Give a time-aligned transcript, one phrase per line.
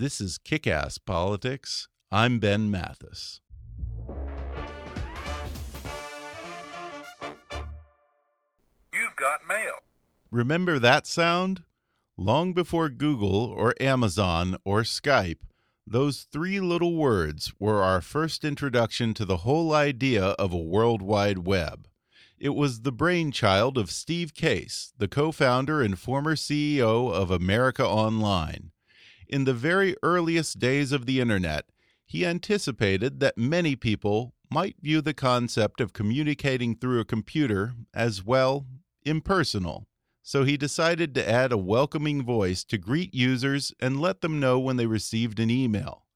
[0.00, 1.88] This is Kick Ass Politics.
[2.12, 3.40] I'm Ben Mathis.
[8.92, 9.72] You've got mail.
[10.30, 11.64] Remember that sound?
[12.16, 15.40] Long before Google or Amazon or Skype,
[15.84, 21.02] those three little words were our first introduction to the whole idea of a World
[21.02, 21.88] Wide Web.
[22.38, 27.84] It was the brainchild of Steve Case, the co founder and former CEO of America
[27.84, 28.70] Online.
[29.28, 31.66] In the very earliest days of the Internet,
[32.06, 38.24] he anticipated that many people might view the concept of communicating through a computer as,
[38.24, 38.64] well,
[39.04, 39.86] impersonal.
[40.22, 44.58] So he decided to add a welcoming voice to greet users and let them know
[44.58, 46.06] when they received an email.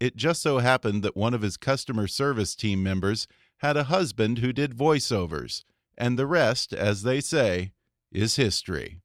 [0.00, 3.26] It just so happened that one of his customer service team members
[3.58, 5.64] had a husband who did voiceovers,
[5.98, 7.72] and the rest, as they say,
[8.10, 9.00] is history.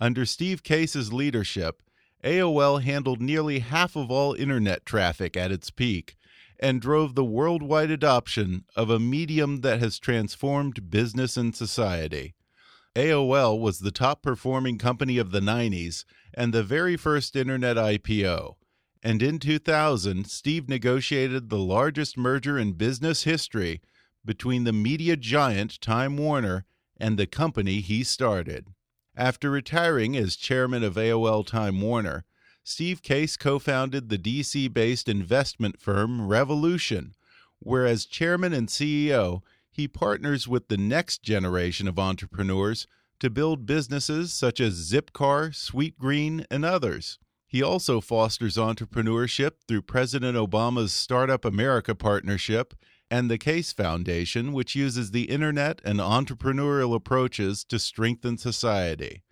[0.00, 1.82] Under Steve Case's leadership,
[2.24, 6.16] AOL handled nearly half of all internet traffic at its peak
[6.58, 12.34] and drove the worldwide adoption of a medium that has transformed business and society.
[12.94, 16.04] AOL was the top performing company of the 90s
[16.34, 18.56] and the very first internet IPO.
[19.02, 23.80] And in 2000, Steve negotiated the largest merger in business history
[24.24, 26.66] between the media giant Time Warner
[26.98, 28.66] and the company he started.
[29.16, 32.24] After retiring as chairman of AOL Time Warner,
[32.62, 37.14] Steve Case co founded the DC based investment firm Revolution,
[37.58, 42.86] where as chairman and CEO, he partners with the next generation of entrepreneurs
[43.18, 47.18] to build businesses such as Zipcar, Sweetgreen, and others.
[47.46, 52.74] He also fosters entrepreneurship through President Obama's Startup America partnership
[53.10, 59.22] and the Case Foundation, which uses the internet and entrepreneurial approaches to strengthen society.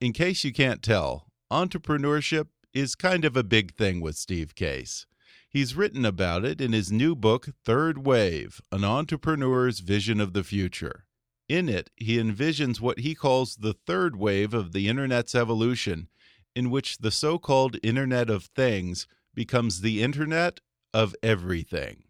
[0.00, 5.06] In case you can't tell, entrepreneurship is kind of a big thing with Steve Case.
[5.48, 10.44] He's written about it in his new book, Third Wave An Entrepreneur's Vision of the
[10.44, 11.06] Future.
[11.48, 16.08] In it, he envisions what he calls the third wave of the Internet's evolution,
[16.54, 20.60] in which the so called Internet of Things becomes the Internet
[20.92, 22.02] of Everything.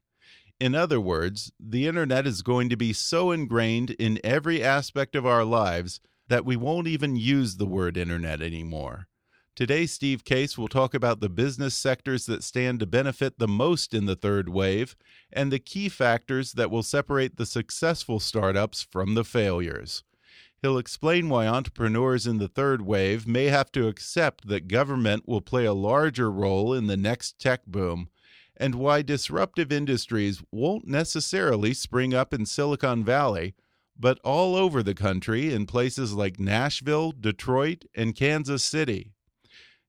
[0.58, 5.26] In other words, the Internet is going to be so ingrained in every aspect of
[5.26, 9.06] our lives that we won't even use the word Internet anymore.
[9.54, 13.92] Today, Steve Case will talk about the business sectors that stand to benefit the most
[13.92, 14.96] in the third wave
[15.30, 20.04] and the key factors that will separate the successful startups from the failures.
[20.62, 25.42] He'll explain why entrepreneurs in the third wave may have to accept that government will
[25.42, 28.08] play a larger role in the next tech boom,
[28.56, 33.54] and why disruptive industries won't necessarily spring up in Silicon Valley,
[33.98, 39.12] but all over the country in places like Nashville, Detroit, and Kansas City.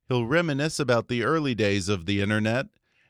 [0.08, 2.68] He'll reminisce about the early days of the internet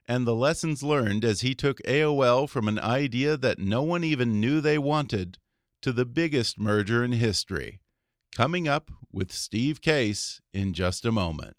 [0.07, 4.39] and the lessons learned as he took AOL from an idea that no one even
[4.39, 5.37] knew they wanted
[5.81, 7.79] to the biggest merger in history.
[8.35, 11.55] Coming up with Steve Case in just a moment.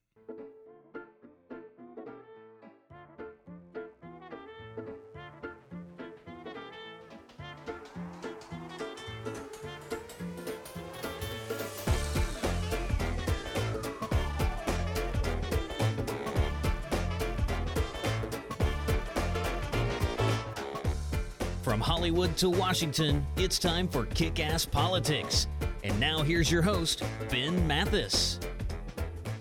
[21.98, 25.48] Hollywood to Washington, it's time for Kick Ass Politics.
[25.82, 28.38] And now here's your host, Ben Mathis.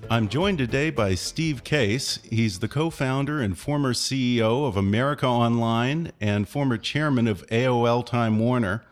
[0.10, 2.18] I'm joined today by Steve Case.
[2.28, 8.04] He's the co founder and former CEO of America Online and former chairman of AOL
[8.04, 8.84] Time Warner.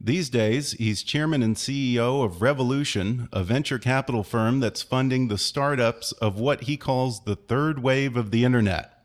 [0.00, 5.38] These days, he's chairman and CEO of Revolution, a venture capital firm that's funding the
[5.38, 9.00] startups of what he calls the third wave of the internet.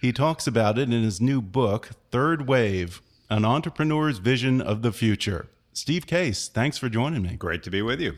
[0.00, 4.90] He talks about it in his new book, Third Wave An Entrepreneur's Vision of the
[4.90, 5.48] Future.
[5.74, 7.36] Steve Case, thanks for joining me.
[7.36, 8.14] Great to be with you.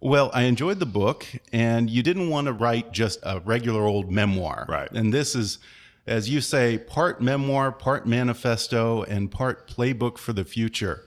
[0.00, 4.10] Well, I enjoyed the book, and you didn't want to write just a regular old
[4.10, 4.66] memoir.
[4.68, 4.90] Right.
[4.90, 5.60] And this is,
[6.08, 11.04] as you say, part memoir, part manifesto, and part playbook for the future.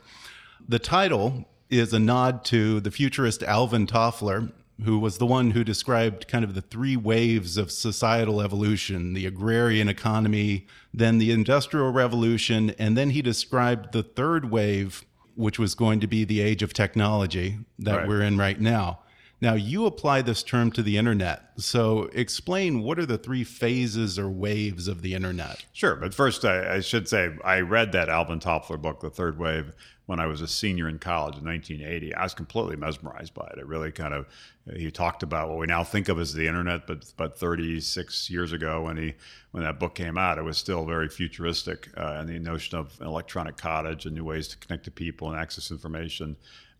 [0.65, 4.53] The title is a nod to the futurist Alvin Toffler,
[4.85, 9.25] who was the one who described kind of the three waves of societal evolution the
[9.25, 10.65] agrarian economy,
[10.97, 15.05] then the industrial revolution, and then he described the third wave,
[15.35, 18.07] which was going to be the age of technology that Right.
[18.07, 18.99] we're in right now.
[19.39, 21.51] Now, you apply this term to the internet.
[21.57, 25.63] So, explain what are the three phases or waves of the internet?
[25.73, 25.95] Sure.
[25.95, 29.73] But first, I, I should say I read that Alvin Toffler book, The Third Wave,
[30.07, 32.15] when I was a senior in college in 1980.
[32.15, 33.59] I was completely mesmerized by it.
[33.59, 34.25] It really kind of
[34.73, 38.51] he talked about what we now think of as the internet, but but 36 years
[38.53, 39.13] ago when he
[39.51, 42.99] when that book came out, it was still very futuristic, uh, and the notion of
[42.99, 46.37] an electronic cottage and new ways to connect to people and access information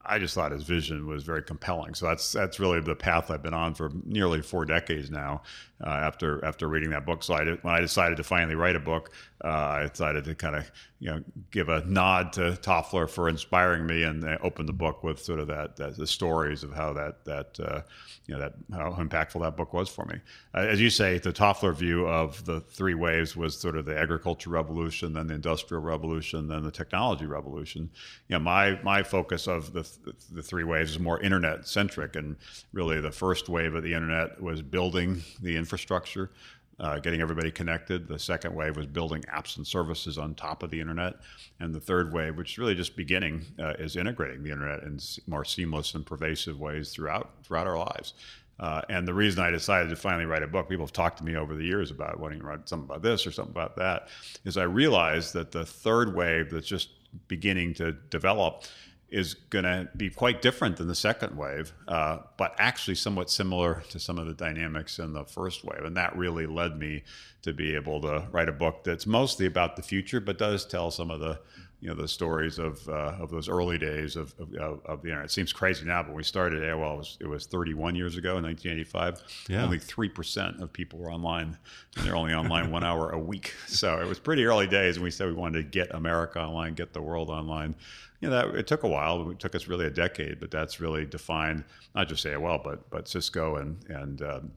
[0.07, 1.93] I just thought his vision was very compelling.
[1.93, 5.41] So that's that's really the path I've been on for nearly four decades now.
[5.85, 8.75] Uh, after after reading that book, so I did, when I decided to finally write
[8.75, 9.11] a book,
[9.43, 13.85] uh, I decided to kind of you know give a nod to Toffler for inspiring
[13.85, 17.23] me and open the book with sort of that, that the stories of how that
[17.25, 17.81] that uh,
[18.25, 20.19] you know that how impactful that book was for me.
[20.55, 23.95] Uh, as you say, the Toffler view of the three waves was sort of the
[23.95, 27.89] agriculture revolution, then the industrial revolution, then the technology revolution.
[28.29, 29.87] You know, my my focus of the
[30.31, 32.37] the three waves is more internet centric, and
[32.73, 36.31] really the first wave of the internet was building the infrastructure.
[36.79, 38.07] Uh, getting everybody connected.
[38.07, 41.15] The second wave was building apps and services on top of the internet.
[41.59, 44.99] And the third wave, which is really just beginning, uh, is integrating the internet in
[45.25, 48.13] more seamless and pervasive ways throughout throughout our lives.
[48.59, 51.23] Uh, and the reason I decided to finally write a book, people have talked to
[51.23, 54.09] me over the years about wanting to write something about this or something about that,
[54.45, 56.89] is I realized that the third wave that's just
[57.27, 58.63] beginning to develop
[59.09, 63.83] is going to be quite different than the second wave, uh, but actually somewhat similar
[63.89, 65.83] to some of the dynamics in the first wave.
[65.83, 67.03] And that really led me
[67.43, 70.91] to be able to write a book that's mostly about the future, but does tell
[70.91, 71.39] some of the
[71.79, 75.25] you know the stories of uh, of those early days of, of, of, the internet.
[75.25, 78.17] It seems crazy now, but when we started AOL, it was, it was 31 years
[78.17, 79.47] ago in 1985.
[79.47, 79.63] Yeah.
[79.63, 81.55] Only three percent of people were online,
[81.95, 83.53] and they're only online one hour a week.
[83.67, 86.73] So it was pretty early days, and we said we wanted to get America online,
[86.73, 87.75] get the world online
[88.19, 89.29] you know, that it took a while.
[89.29, 91.63] It took us really a decade, but that's really defined
[91.95, 94.51] not just AOL, but but Cisco and and um,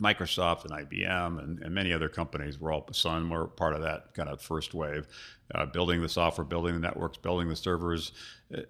[0.00, 4.14] Microsoft and IBM and, and, many other companies were all Sun were part of that
[4.14, 5.06] kind of first wave,
[5.54, 8.12] uh, building the software, building the networks, building the servers,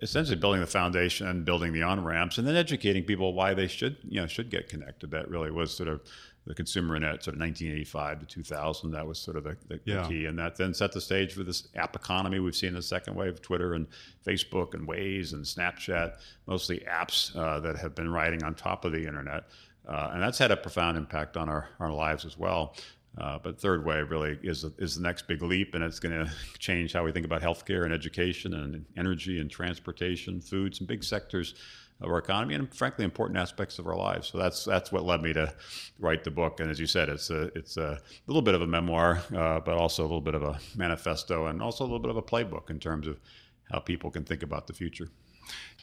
[0.02, 3.96] essentially building the foundation, building the on ramps, and then educating people why they should
[4.08, 5.10] you know should get connected.
[5.10, 6.00] That really was sort of
[6.48, 8.90] the consumer internet, sort of 1985 to 2000.
[8.90, 10.02] That was sort of the, the, yeah.
[10.02, 12.74] the, key, and that then set the stage for this app economy we've seen in
[12.74, 13.86] the second wave: Twitter and
[14.26, 16.14] Facebook and Waze and Snapchat,
[16.46, 19.44] mostly apps uh, that have been riding on top of the internet,
[19.86, 22.74] uh, and that's had a profound impact on our, our lives as well.
[23.18, 26.32] Uh, but third wave really is is the next big leap, and it's going to
[26.58, 31.04] change how we think about healthcare and education and energy and transportation, food, some big
[31.04, 31.54] sectors
[32.00, 34.28] of our economy and frankly important aspects of our lives.
[34.28, 35.52] So that's that's what led me to
[35.98, 36.60] write the book.
[36.60, 39.74] And as you said, it's a it's a little bit of a memoir, uh, but
[39.74, 42.70] also a little bit of a manifesto and also a little bit of a playbook
[42.70, 43.18] in terms of
[43.72, 45.08] how people can think about the future.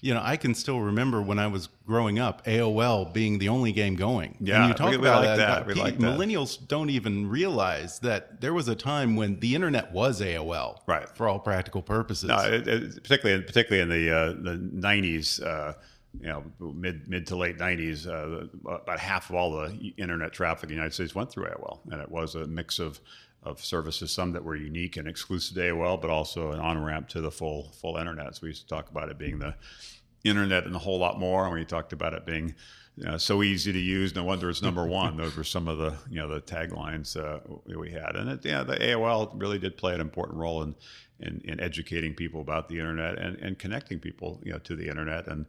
[0.02, 3.72] You know, I can still remember when I was growing up, AOL being the only
[3.72, 4.38] game going.
[4.40, 5.68] Yeah, and you talk we, about we like that.
[5.68, 5.78] that.
[5.78, 6.18] Like that.
[6.20, 11.10] Millennials don't even realize that there was a time when the internet was AOL, right?
[11.10, 12.30] For all practical purposes.
[12.30, 15.40] No, it, it, particularly particularly in the uh, the nineties.
[15.40, 15.74] Uh,
[16.22, 20.64] you know, mid mid to late '90s, uh, about half of all the internet traffic
[20.64, 23.00] in the United States went through AOL, and it was a mix of
[23.44, 27.08] of services, some that were unique and exclusive to AOL, but also an on ramp
[27.10, 28.36] to the full full internet.
[28.36, 29.56] So we used to talk about it being the
[30.24, 32.56] internet and a whole lot more, and we talked about it being
[32.98, 34.16] you know, so easy to use.
[34.16, 35.18] No wonder it's number one.
[35.18, 37.40] Those were some of the you know the taglines uh,
[37.78, 40.76] we had, and it, yeah, the AOL really did play an important role in,
[41.20, 44.88] in, in educating people about the internet and, and connecting people you know to the
[44.88, 45.46] internet and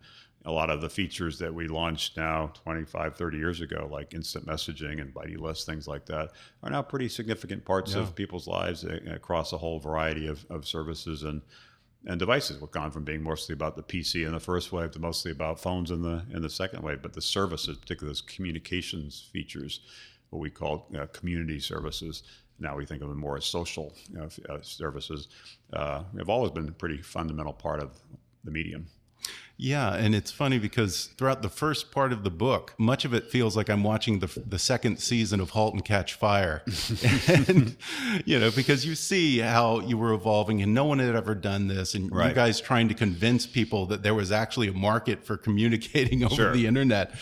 [0.46, 4.46] a lot of the features that we launched now 25 30 years ago like instant
[4.46, 6.31] messaging and buddy list things like that
[6.62, 8.00] are now pretty significant parts yeah.
[8.00, 11.42] of people's lives uh, across a whole variety of, of services and
[12.06, 12.61] and devices.
[12.61, 15.59] We've gone from being mostly about the PC in the first wave to mostly about
[15.59, 17.02] phones in the in the second wave.
[17.02, 19.80] But the services, particularly those communications features,
[20.30, 22.23] what we call uh, community services,
[22.59, 25.28] now we think of them more as social you know, uh, services,
[25.73, 27.99] uh, have always been a pretty fundamental part of
[28.44, 28.87] the medium.
[29.58, 33.30] Yeah, and it's funny because throughout the first part of the book, much of it
[33.30, 36.62] feels like I'm watching the the second season of *Halt and Catch Fire*,
[37.26, 37.75] and
[38.26, 41.68] you know because you see how you were evolving, and no one had ever done
[41.68, 42.28] this, and right.
[42.28, 46.34] you guys trying to convince people that there was actually a market for communicating over
[46.34, 46.52] sure.
[46.52, 47.14] the internet,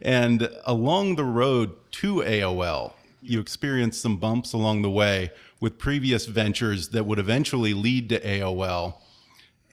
[0.00, 6.24] and along the road to AOL, you experienced some bumps along the way with previous
[6.24, 8.94] ventures that would eventually lead to AOL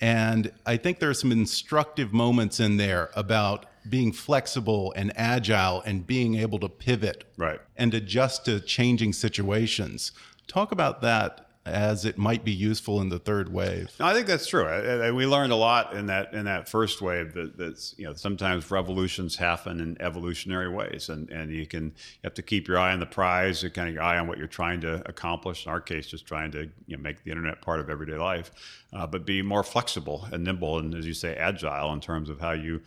[0.02, 5.82] and I think there are some instructive moments in there about being flexible and agile
[5.82, 7.60] and being able to pivot right.
[7.78, 10.12] and adjust to changing situations.
[10.48, 13.92] Talk about that as it might be useful in the third wave.
[14.00, 14.66] No, I think that's true.
[14.66, 17.34] I, I, we learned a lot in that in that first wave.
[17.34, 22.24] That that's you know sometimes revolutions happen in evolutionary ways, and and you can you
[22.24, 24.48] have to keep your eye on the prize, kind of your eye on what you're
[24.48, 25.66] trying to accomplish.
[25.66, 28.52] In our case, just trying to you know, make the internet part of everyday life,
[28.94, 32.40] uh, but be more flexible and nimble, and as you say, agile in terms of
[32.40, 32.82] how you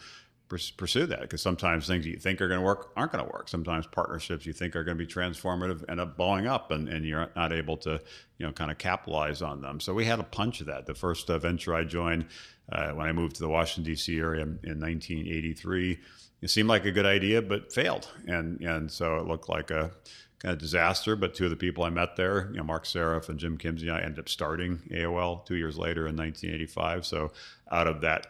[0.49, 3.49] pursue that because sometimes things you think are going to work aren't going to work.
[3.49, 7.05] Sometimes partnerships you think are going to be transformative end up blowing up, and, and
[7.05, 8.01] you're not able to
[8.39, 9.81] you know kind of capitalize on them.
[9.81, 10.87] So we had a punch of that.
[10.87, 12.27] The first uh, venture I joined
[12.71, 14.19] uh, when I moved to the Washington D.C.
[14.19, 15.99] area in 1983,
[16.43, 19.93] it seemed like a good idea, but failed, and and so it looked like a
[20.39, 21.17] kind of disaster.
[21.17, 23.91] But two of the people I met there, you know, Marc Seriff and Jim Kimsey,
[23.91, 27.07] I ended up starting AOL two years later in 1985.
[27.07, 27.33] So
[27.73, 28.27] out of that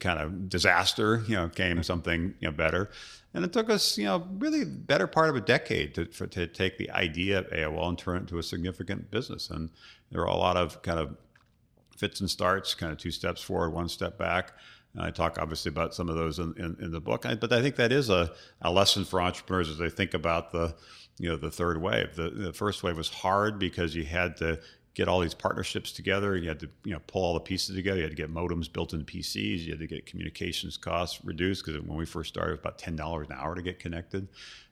[0.00, 2.90] kind of disaster, you know, came something you know better.
[3.34, 6.46] And it took us, you know, really better part of a decade to, for, to
[6.46, 9.50] take the idea of AOL and turn it into a significant business.
[9.50, 9.68] And
[10.10, 11.16] there were a lot of kind of
[11.96, 14.52] fits and starts, kind of two steps forward, one step back.
[14.94, 17.52] And I talk obviously about some of those in, in, in the book, I, but
[17.52, 20.74] I think that is a, a lesson for entrepreneurs as they think about the,
[21.18, 22.16] you know, the third wave.
[22.16, 24.58] The, the first wave was hard because you had to
[24.96, 26.36] get all these partnerships together.
[26.36, 27.98] You had to you know pull all the pieces together.
[27.98, 29.60] You had to get modems built into PCs.
[29.60, 32.78] You had to get communications costs reduced because when we first started, it was about
[32.78, 34.26] ten dollars an hour to get connected.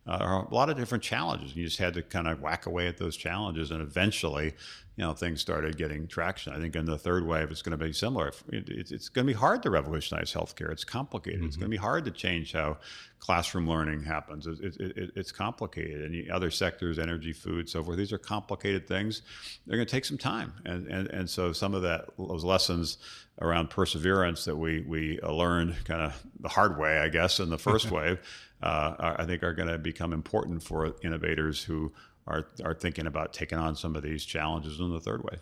[0.06, 1.56] Uh, a lot of different challenges.
[1.56, 4.52] You just had to kind of whack away at those challenges, and eventually,
[4.96, 6.52] you know, things started getting traction.
[6.52, 8.28] I think in the third wave, it's going to be similar.
[8.48, 10.70] It, it's going to be hard to revolutionize healthcare.
[10.70, 11.40] It's complicated.
[11.40, 11.48] Mm-hmm.
[11.48, 12.76] It's going to be hard to change how
[13.18, 14.46] classroom learning happens.
[14.46, 16.12] It, it, it's complicated.
[16.12, 19.22] And other sectors, energy, food, so forth, these are complicated things.
[19.66, 20.52] They're going to take some time.
[20.66, 22.98] And, and, and so some of that, those lessons
[23.40, 27.58] around perseverance that we, we learned kind of the hard way, I guess, in the
[27.58, 28.20] first wave,
[28.64, 31.92] uh, I think are going to become important for innovators who
[32.26, 35.40] are, are thinking about taking on some of these challenges in the third wave.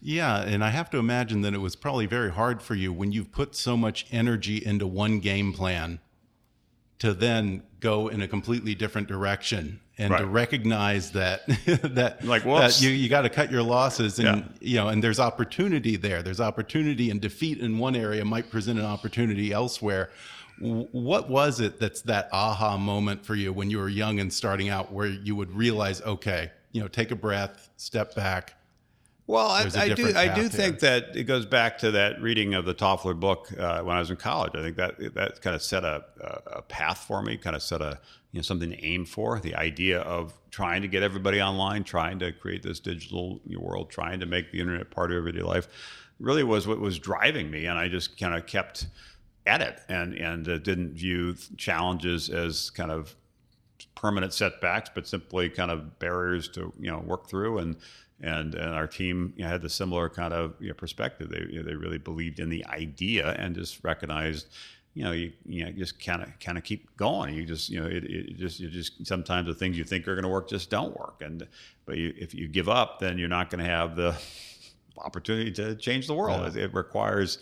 [0.00, 3.12] Yeah, and I have to imagine that it was probably very hard for you when
[3.12, 6.00] you've put so much energy into one game plan
[6.98, 10.20] to then go in a completely different direction and right.
[10.20, 14.44] to recognize that that like that you, you got to cut your losses and yeah.
[14.60, 18.78] you know and there's opportunity there there's opportunity and defeat in one area might present
[18.78, 20.10] an opportunity elsewhere
[20.60, 24.68] what was it that's that aha moment for you when you were young and starting
[24.68, 28.54] out where you would realize okay you know take a breath step back
[29.28, 30.14] well, I, I do.
[30.14, 33.82] I do think that it goes back to that reading of the Toffler book uh,
[33.82, 34.52] when I was in college.
[34.54, 36.04] I think that that kind of set a,
[36.46, 37.98] a path for me, kind of set a
[38.30, 39.40] you know something to aim for.
[39.40, 44.20] The idea of trying to get everybody online, trying to create this digital world, trying
[44.20, 45.66] to make the internet part of everyday life,
[46.20, 48.86] really was what was driving me, and I just kind of kept
[49.46, 53.14] at it, and and uh, didn't view challenges as kind of
[53.94, 57.76] permanent setbacks, but simply kind of barriers to you know work through and
[58.20, 61.28] and and our team you know, had the similar kind of you know, perspective.
[61.28, 64.48] They you know, they really believed in the idea and just recognized,
[64.94, 67.34] you know, you, you know, just kind of kind of keep going.
[67.34, 70.14] You just you know, it, it just you just sometimes the things you think are
[70.14, 71.20] going to work just don't work.
[71.22, 71.46] And
[71.84, 74.16] but you, if you give up, then you're not going to have the
[74.98, 76.40] opportunity to change the world.
[76.40, 76.48] Yeah.
[76.48, 77.38] It, it requires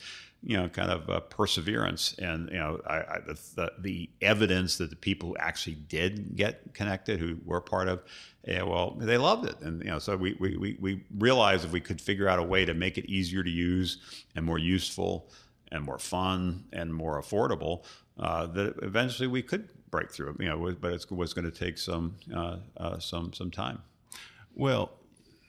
[0.47, 3.19] you know, kind of uh, perseverance and you know, I, I,
[3.55, 8.03] the, the evidence that the people who actually did get connected, who were part of,
[8.47, 11.81] yeah, well, they loved it, and you know, so we we we realized if we
[11.81, 13.99] could figure out a way to make it easier to use
[14.37, 15.31] and more useful
[15.73, 17.85] and more fun and more affordable,
[18.19, 20.37] uh, that eventually we could break through.
[20.39, 23.81] You know, but it was going to take some uh, uh, some some time.
[24.55, 24.93] Well,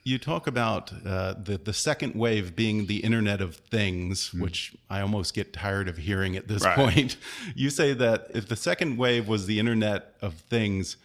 [0.06, 4.40] you talk about uh, the the second wave being the Internet of Things, mm.
[4.40, 6.76] which I almost get tired of hearing at this right.
[6.76, 7.16] point.
[7.56, 10.96] You say that if the second wave was the Internet of Things,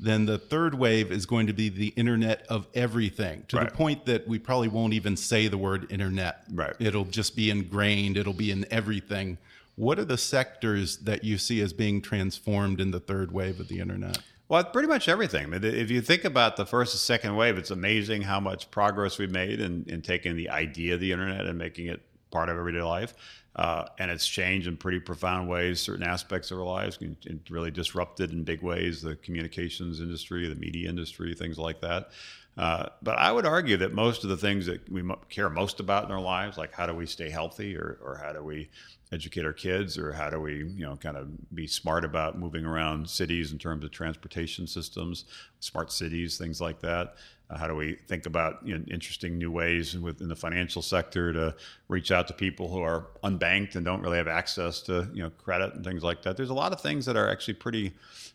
[0.00, 3.68] then the third wave is going to be the Internet of Everything, to right.
[3.68, 6.42] the point that we probably won't even say the word Internet.
[6.52, 6.74] Right.
[6.80, 8.16] It'll just be ingrained.
[8.16, 9.38] It'll be in everything.
[9.76, 13.68] What are the sectors that you see as being transformed in the third wave of
[13.68, 14.18] the Internet?
[14.48, 15.44] Well, pretty much everything.
[15.44, 18.70] I mean, If you think about the first and second wave, it's amazing how much
[18.70, 22.00] progress we've made in, in taking the idea of the internet and making it
[22.30, 23.14] part of everyday life.
[23.56, 26.98] Uh, and it's changed in pretty profound ways certain aspects of our lives.
[27.00, 32.10] It really disrupted in big ways the communications industry, the media industry, things like that.
[32.56, 36.04] Uh, but I would argue that most of the things that we care most about
[36.04, 38.68] in our lives, like how do we stay healthy or, or how do we
[39.12, 42.64] educate our kids or how do we you know kind of be smart about moving
[42.64, 45.24] around cities in terms of transportation systems
[45.60, 47.14] smart cities things like that?
[47.50, 51.32] Uh, how do we think about you know, interesting new ways within the financial sector
[51.32, 51.54] to
[51.88, 55.30] reach out to people who are unbanked and don't really have access to you know
[55.30, 56.36] credit and things like that?
[56.36, 57.94] There's a lot of things that are actually pretty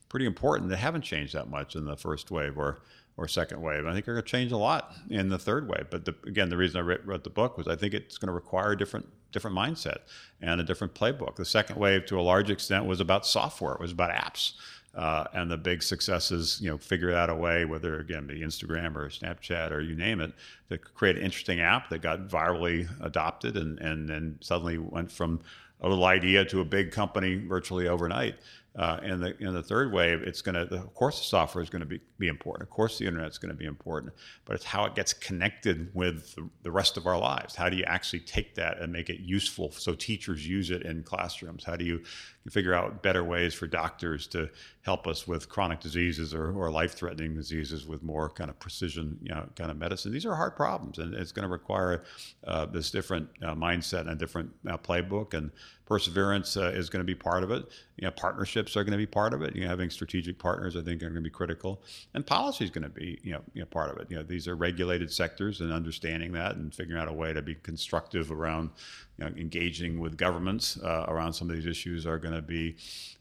[0.09, 2.81] pretty important that haven't changed that much in the first wave or
[3.17, 3.85] or second wave.
[3.85, 5.87] I think they're going to change a lot in the third wave.
[5.89, 8.27] But the, again, the reason I wrote, wrote the book was I think it's going
[8.27, 9.97] to require a different different mindset
[10.41, 11.35] and a different playbook.
[11.35, 13.73] The second wave, to a large extent, was about software.
[13.73, 14.53] It was about apps.
[14.95, 18.95] Uh, and the big successes, you know, figure out a way, whether again be Instagram
[18.95, 20.33] or Snapchat or you name it,
[20.69, 25.41] to create an interesting app that got virally adopted and and then suddenly went from
[25.81, 28.35] a little idea to a big company virtually overnight.
[28.75, 31.69] Uh, and the in the third wave, it's going to of course the software is
[31.69, 32.63] going to be, be important.
[32.63, 34.13] Of course the internet is going to be important,
[34.45, 37.55] but it's how it gets connected with the, rest of our lives.
[37.55, 41.03] How do you actually take that and make it useful so teachers use it in
[41.03, 41.63] classrooms?
[41.63, 42.01] How do you
[42.49, 44.49] figure out better ways for doctors to
[44.81, 49.29] help us with chronic diseases or, or life-threatening diseases with more kind of precision, you
[49.29, 50.11] know, kind of medicine?
[50.11, 52.03] These are hard problems, and it's going to require
[52.47, 55.51] uh, this different uh, mindset and a different uh, playbook and
[55.85, 57.65] perseverance uh, is going to be part of it.
[57.97, 59.55] You know, partnerships are going to be part of it.
[59.55, 61.81] You know, having strategic partners, I think, are going to be critical,
[62.13, 64.09] and policy is going to be you know, you know part of it.
[64.09, 67.41] You know, these are regulated sectors, and understanding that and figuring out a way to
[67.41, 68.71] be constructive around
[69.17, 72.75] you know, engaging with governments uh, around some of these issues are going to be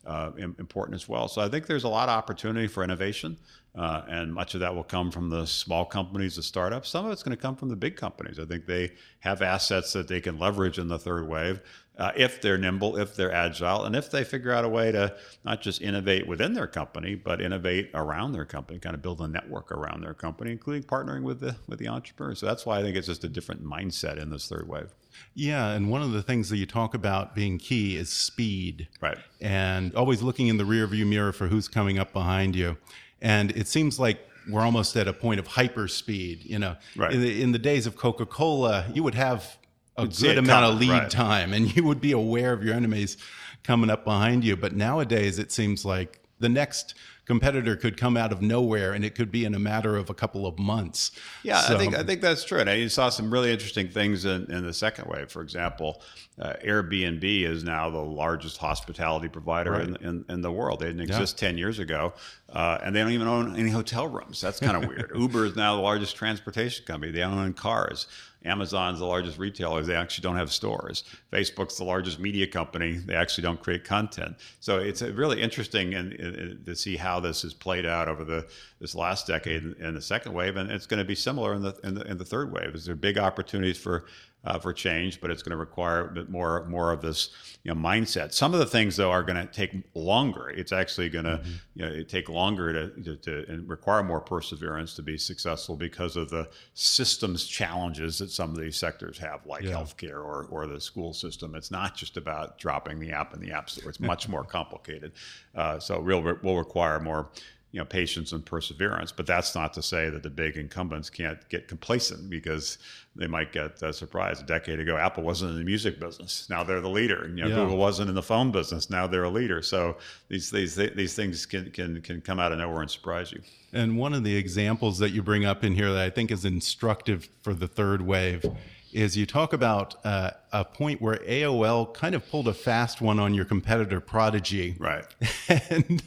[0.06, 1.28] uh, important as well.
[1.28, 3.36] So I think there's a lot of opportunity for innovation.
[3.74, 6.90] Uh, and much of that will come from the small companies, the startups.
[6.90, 8.38] Some of it's going to come from the big companies.
[8.38, 11.62] I think they have assets that they can leverage in the third wave
[11.98, 15.14] uh, if they're nimble, if they're agile, and if they figure out a way to
[15.44, 19.28] not just innovate within their company, but innovate around their company, kind of build a
[19.28, 22.38] network around their company, including partnering with the with the entrepreneurs.
[22.38, 24.94] So that's why I think it's just a different mindset in this third wave.
[25.34, 29.18] Yeah, and one of the things that you talk about being key is speed, right?
[29.40, 32.78] And always looking in the rearview mirror for who's coming up behind you.
[33.20, 34.18] And it seems like
[34.48, 36.44] we're almost at a point of hyper speed.
[36.44, 37.12] You know, right.
[37.12, 39.58] in, the, in the days of Coca Cola, you would have
[39.96, 41.10] a good amount of lead right.
[41.10, 43.16] time and you would be aware of your enemies
[43.62, 44.56] coming up behind you.
[44.56, 46.94] But nowadays, it seems like the next
[47.24, 50.14] competitor could come out of nowhere and it could be in a matter of a
[50.14, 51.12] couple of months.
[51.44, 52.58] Yeah, so, I think I think that's true.
[52.58, 55.30] And you saw some really interesting things in, in the second wave.
[55.30, 56.02] For example,
[56.38, 59.82] uh, Airbnb is now the largest hospitality provider right.
[59.82, 60.80] in, in, in, the world.
[60.80, 61.48] They didn't exist yeah.
[61.48, 62.14] 10 years ago,
[62.52, 64.40] uh, and they don't even own any hotel rooms.
[64.40, 65.12] That's kind of weird.
[65.14, 67.10] Uber is now the largest transportation company.
[67.10, 68.06] They own cars.
[68.44, 69.82] Amazon's the largest retailer.
[69.82, 71.04] They actually don't have stores.
[71.32, 72.94] Facebook's the largest media company.
[72.94, 74.36] They actually don't create content.
[74.60, 78.46] So it's really interesting in, in, to see how this has played out over the
[78.80, 81.78] this last decade in the second wave, and it's going to be similar in the
[81.84, 82.74] in the, in the third wave.
[82.74, 84.06] Is there big opportunities for
[84.44, 87.30] uh, for change, but it's going to require a bit more more of this
[87.62, 88.32] you know, mindset.
[88.32, 90.50] Some of the things though are going to take longer.
[90.50, 91.50] It's actually going to mm-hmm.
[91.74, 96.16] you know, take longer to, to, to, and require more perseverance to be successful because
[96.16, 99.72] of the systems challenges that some of these sectors have, like yeah.
[99.72, 101.54] healthcare or or the school system.
[101.54, 103.90] It's not just about dropping the app in the app store.
[103.90, 105.12] It's much more complicated.
[105.54, 107.30] Uh, so, real will require more
[107.72, 109.10] you know patience and perseverance.
[109.10, 112.78] But that's not to say that the big incumbents can't get complacent because
[113.14, 114.42] they might get uh, surprised.
[114.42, 116.48] A decade ago, Apple wasn't in the music business.
[116.48, 117.26] Now they're the leader.
[117.28, 117.54] You know, yeah.
[117.56, 118.88] Google wasn't in the phone business.
[118.88, 119.60] Now they're a leader.
[119.62, 119.96] So
[120.28, 123.42] these these these things can can can come out of nowhere and surprise you.
[123.72, 126.44] And one of the examples that you bring up in here that I think is
[126.44, 128.44] instructive for the third wave
[128.92, 133.18] is you talk about uh, a point where AOL kind of pulled a fast one
[133.18, 134.76] on your competitor Prodigy.
[134.78, 135.04] Right.
[135.48, 136.02] And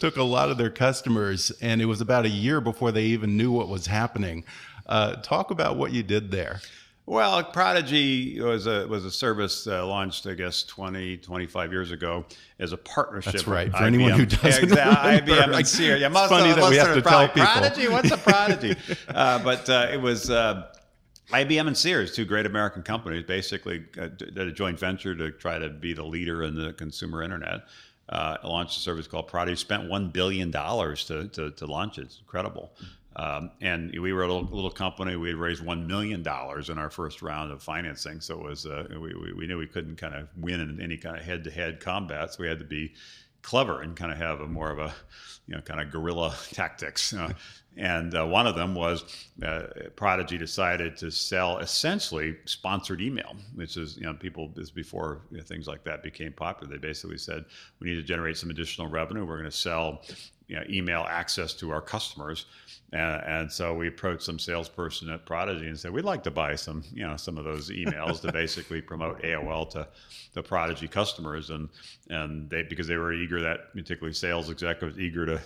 [0.00, 3.36] took a lot of their customers, and it was about a year before they even
[3.36, 4.44] knew what was happening.
[4.88, 6.60] Uh, talk about what you did there.
[7.08, 12.26] Well, Prodigy was a was a service uh, launched, I guess, 20, 25 years ago
[12.58, 13.32] as a partnership.
[13.32, 13.70] That's right.
[13.70, 13.86] For IBM.
[13.86, 15.34] anyone who doesn't yeah, exactly.
[15.34, 16.00] IBM and Sears.
[16.02, 17.44] Yeah, it's funny that we have to tell people.
[17.44, 17.88] Prodigy?
[17.88, 18.76] What's a Prodigy?
[19.08, 20.70] uh, but uh, it was uh,
[21.32, 25.58] IBM and Sears, two great American companies, basically uh, did a joint venture to try
[25.58, 27.62] to be the leader in the consumer internet.
[28.10, 29.56] Uh, launched a service called Prodigy.
[29.56, 32.02] Spent one billion dollars to, to, to launch it.
[32.02, 32.70] It's incredible.
[33.18, 35.16] Um, and we were a little, little, company.
[35.16, 38.20] We had raised one million dollars in our first round of financing.
[38.20, 41.16] So it was uh, we, we, knew we couldn't kind of win in any kind
[41.16, 42.34] of head-to-head combat.
[42.34, 42.94] So we had to be
[43.42, 44.94] clever and kind of have a more of a
[45.46, 47.12] you know kind of guerrilla tactics.
[47.12, 47.32] Uh,
[47.78, 49.04] and uh, one of them was
[49.42, 55.22] uh, Prodigy decided to sell essentially sponsored email, which is, you know, people, this before
[55.30, 56.72] you know, things like that became popular.
[56.72, 57.44] They basically said,
[57.78, 59.24] we need to generate some additional revenue.
[59.24, 60.02] We're going to sell
[60.48, 62.46] you know, email access to our customers.
[62.90, 66.54] And, and, so we approached some salesperson at Prodigy and said, we'd like to buy
[66.54, 69.86] some, you know, some of those emails to basically promote AOL to
[70.32, 71.50] the Prodigy customers.
[71.50, 71.68] And,
[72.08, 75.40] and they, because they were eager, that particularly sales executives eager to,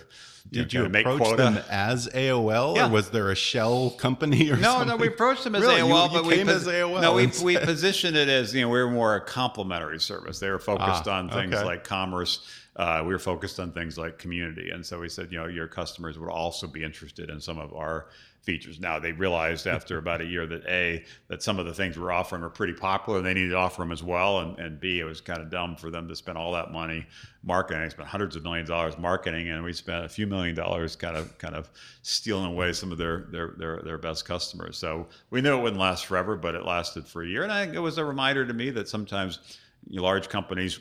[0.51, 1.43] did you, know, make approach quota.
[1.43, 2.87] them as AOL, yeah.
[2.87, 4.87] or was there a shell company or no, something?
[4.87, 5.81] No, we approached them as really?
[5.81, 7.01] AOL, you, you but we as AOL.
[7.01, 10.39] No, we, we positioned it as you know we were more a complementary service.
[10.39, 11.65] They were focused ah, on things okay.
[11.65, 14.71] like commerce uh, we were focused on things like community.
[14.71, 17.73] And so we said, you know, your customers would also be interested in some of
[17.73, 18.07] our
[18.41, 18.79] features.
[18.79, 22.11] Now they realized after about a year that a that some of the things we're
[22.11, 24.39] offering were pretty popular, and they needed to offer them as well.
[24.39, 27.05] And, and b it was kind of dumb for them to spend all that money
[27.43, 27.83] marketing.
[27.83, 30.95] They spent hundreds of millions of dollars marketing, and we spent a few million dollars
[30.95, 31.69] kind of kind of
[32.01, 34.77] stealing away some of their their their, their best customers.
[34.77, 37.67] So we knew it wouldn't last forever, but it lasted for a year, and I,
[37.67, 39.39] it was a reminder to me that sometimes
[39.89, 40.79] large companies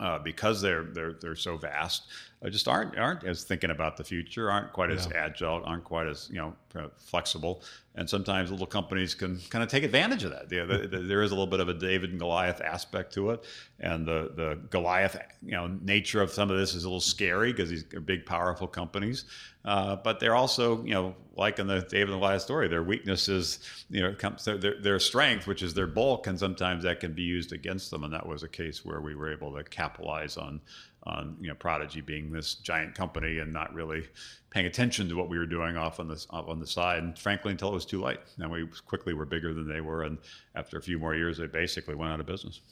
[0.00, 2.04] uh, because they're they're they're so vast,
[2.44, 4.96] uh, just aren't aren't as thinking about the future, aren't quite yeah.
[4.96, 7.62] as agile, aren't quite as you know uh, flexible,
[7.96, 10.48] and sometimes little companies can kind of take advantage of that.
[10.48, 13.44] the, the, there is a little bit of a David and Goliath aspect to it,
[13.80, 17.52] and the the Goliath you know nature of some of this is a little scary
[17.52, 19.24] because these are big, powerful companies,
[19.68, 23.28] uh, but they're also you know like in the David and Goliath story, their weakness
[23.28, 23.58] is
[23.90, 27.22] you know comes their their strength, which is their bulk, and sometimes that can be
[27.22, 30.62] used against them, and that was a case where we were able to capitalize on
[31.02, 34.08] on you know Prodigy being this giant company and not really
[34.48, 37.02] paying attention to what we were doing off on the on the side.
[37.02, 40.02] And frankly, until it was too late, and we quickly were bigger than they were.
[40.02, 40.16] And
[40.54, 42.62] after a few more years, they basically went out of business.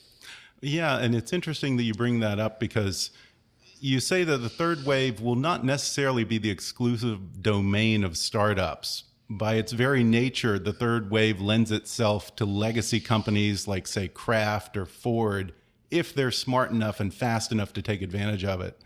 [0.62, 3.10] Yeah, and it's interesting that you bring that up because
[3.80, 9.04] you say that the third wave will not necessarily be the exclusive domain of startups.
[9.28, 14.76] By its very nature, the third wave lends itself to legacy companies like, say, Kraft
[14.76, 15.52] or Ford
[15.90, 18.80] if they're smart enough and fast enough to take advantage of it.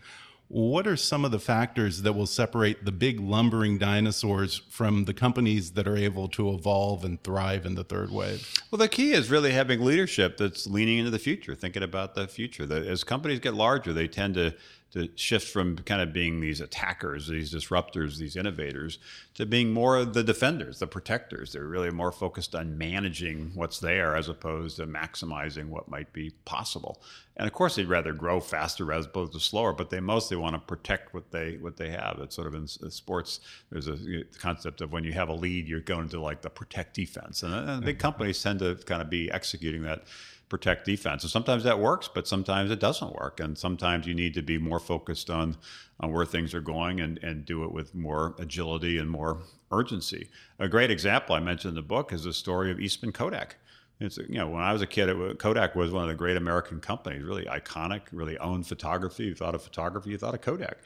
[0.47, 5.13] What are some of the factors that will separate the big lumbering dinosaurs from the
[5.13, 8.53] companies that are able to evolve and thrive in the third wave?
[8.69, 12.27] Well, the key is really having leadership that's leaning into the future, thinking about the
[12.27, 12.71] future.
[12.71, 14.53] As companies get larger, they tend to
[14.91, 18.99] to shift from kind of being these attackers, these disruptors, these innovators,
[19.35, 21.53] to being more the defenders, the protectors.
[21.53, 26.31] They're really more focused on managing what's there as opposed to maximizing what might be
[26.43, 27.01] possible.
[27.37, 30.55] And of course, they'd rather grow faster as opposed to slower, but they mostly want
[30.55, 32.19] to protect what they what they have.
[32.21, 33.39] It's sort of in uh, sports.
[33.71, 33.97] There's a
[34.39, 37.53] concept of when you have a lead, you're going to like the protect defense, and,
[37.53, 38.01] uh, and big mm-hmm.
[38.01, 40.03] companies tend to kind of be executing that
[40.51, 41.23] protect defense.
[41.23, 43.39] And sometimes that works, but sometimes it doesn't work.
[43.39, 45.55] And sometimes you need to be more focused on,
[46.01, 50.27] on where things are going and, and do it with more agility and more urgency.
[50.59, 53.55] A great example I mentioned in the book is the story of Eastman Kodak.
[54.01, 56.35] It's you know when I was a kid, it, Kodak was one of the great
[56.35, 59.25] American companies, really iconic, really owned photography.
[59.25, 60.77] You thought of photography, you thought of Kodak,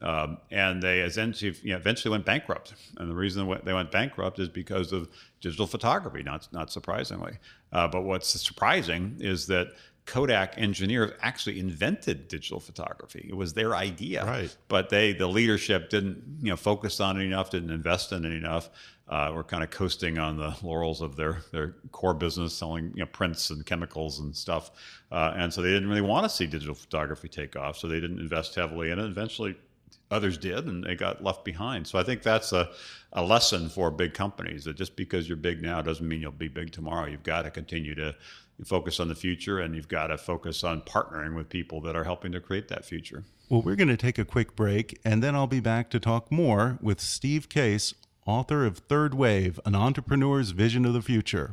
[0.00, 2.74] um, and they eventually, you know, eventually went bankrupt.
[2.96, 5.08] And the reason they went bankrupt is because of
[5.40, 6.22] digital photography.
[6.22, 7.38] Not not surprisingly,
[7.72, 9.72] uh, but what's surprising is that
[10.06, 13.26] Kodak engineers actually invented digital photography.
[13.28, 14.56] It was their idea, right.
[14.68, 18.32] but they the leadership didn't you know focus on it enough, didn't invest in it
[18.32, 18.70] enough
[19.10, 23.00] uh, were kind of coasting on the laurels of their, their core business, selling you
[23.00, 24.70] know, prints and chemicals and stuff.
[25.10, 27.98] Uh, and so they didn't really want to see digital photography take off, so they
[27.98, 29.04] didn't invest heavily in it.
[29.04, 29.56] Eventually,
[30.12, 31.88] others did, and they got left behind.
[31.88, 32.70] So I think that's a,
[33.12, 36.48] a lesson for big companies that just because you're big now doesn't mean you'll be
[36.48, 37.06] big tomorrow.
[37.06, 38.14] You've got to continue to
[38.64, 42.04] focus on the future, and you've got to focus on partnering with people that are
[42.04, 43.24] helping to create that future.
[43.48, 46.30] Well, we're going to take a quick break, and then I'll be back to talk
[46.30, 47.94] more with Steve Case
[48.30, 51.52] author of Third Wave An Entrepreneur's Vision of the Future.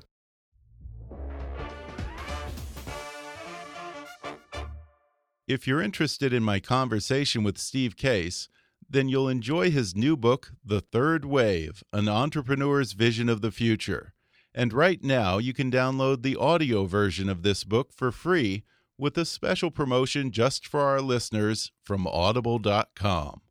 [5.48, 8.48] If you're interested in my conversation with Steve Case,
[8.88, 14.14] then you'll enjoy his new book, The Third Wave An Entrepreneur's Vision of the Future.
[14.54, 18.64] And right now, you can download the audio version of this book for free
[19.00, 23.42] with a special promotion just for our listeners from audible.com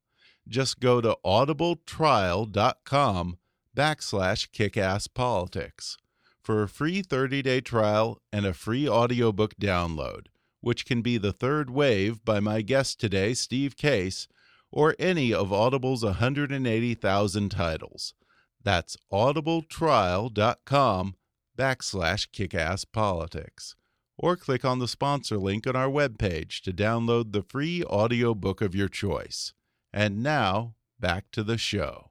[0.48, 3.38] just go to audibletrial.com
[3.76, 5.96] backslash kickasspolitics
[6.42, 10.26] for a free 30-day trial and a free audiobook download,
[10.60, 14.28] which can be The Third Wave by my guest today, Steve Case,
[14.70, 18.14] or any of Audible's 180,000 titles.
[18.62, 21.16] That's audibletrial.com
[21.58, 23.74] backslash kickasspolitics.
[24.18, 28.74] Or click on the sponsor link on our webpage to download the free audiobook of
[28.74, 29.52] your choice.
[29.96, 32.10] And now, back to the show.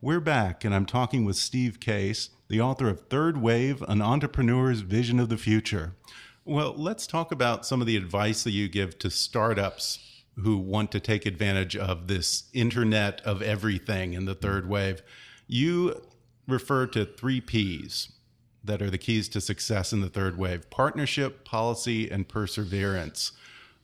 [0.00, 4.82] We're back, and I'm talking with Steve Case, the author of Third Wave An Entrepreneur's
[4.82, 5.96] Vision of the Future.
[6.44, 10.92] Well, let's talk about some of the advice that you give to startups who want
[10.92, 15.02] to take advantage of this internet of everything in the third wave.
[15.48, 16.00] You
[16.46, 18.12] refer to three P's
[18.62, 23.32] that are the keys to success in the third wave partnership, policy, and perseverance.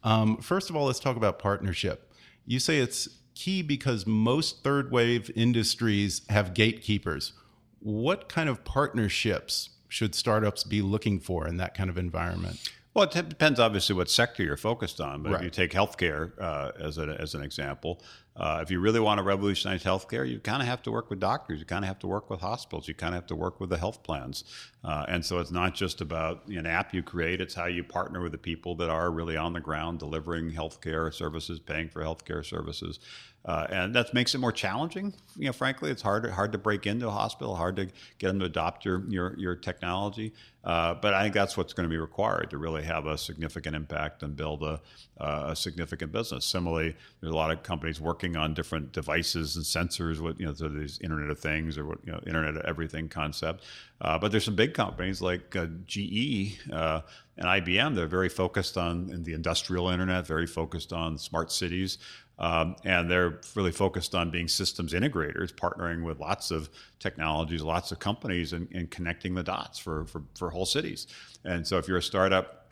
[0.06, 2.12] Um, first of all, let's talk about partnership.
[2.46, 7.32] You say it's key because most third wave industries have gatekeepers.
[7.80, 12.70] What kind of partnerships should startups be looking for in that kind of environment?
[12.94, 15.22] Well, it depends obviously what sector you're focused on.
[15.24, 15.40] But Right.
[15.40, 18.00] if you take healthcare uh, as, a, as an example,
[18.36, 21.18] uh, if you really want to revolutionize healthcare, you kind of have to work with
[21.18, 21.58] doctors.
[21.58, 22.86] You kind of have to work with hospitals.
[22.86, 24.44] You kind of have to work with the health plans.
[24.84, 28.20] Uh, and so it's not just about an app you create, it's how you partner
[28.20, 32.44] with the people that are really on the ground delivering healthcare services, paying for healthcare
[32.44, 33.00] services.
[33.46, 35.14] Uh, and that makes it more challenging.
[35.36, 37.86] You know, frankly, it's hard hard to break into a hospital, hard to
[38.18, 40.32] get them to adopt your your, your technology.
[40.64, 43.76] Uh, but I think that's what's going to be required to really have a significant
[43.76, 44.80] impact and build a,
[45.18, 46.44] a significant business.
[46.44, 50.54] Similarly, there's a lot of companies working on different devices and sensors, with you know,
[50.54, 53.62] so these Internet of Things or what you know, Internet of Everything concept.
[54.00, 57.02] Uh, but there's some big companies like uh, GE uh,
[57.36, 57.94] and IBM.
[57.94, 61.98] They're very focused on in the industrial internet, very focused on smart cities.
[62.38, 67.92] Um, and they're really focused on being systems integrators, partnering with lots of technologies, lots
[67.92, 71.06] of companies, and, and connecting the dots for, for, for whole cities.
[71.44, 72.65] And so, if you're a startup,